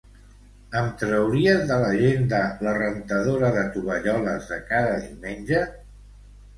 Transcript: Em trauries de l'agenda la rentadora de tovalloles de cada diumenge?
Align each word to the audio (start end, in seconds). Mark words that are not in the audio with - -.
Em 0.79 0.87
trauries 1.01 1.61
de 1.73 1.77
l'agenda 1.83 2.41
la 2.69 2.75
rentadora 2.79 3.55
de 3.61 3.69
tovalloles 3.79 4.53
de 4.55 4.63
cada 4.75 5.01
diumenge? 5.09 5.67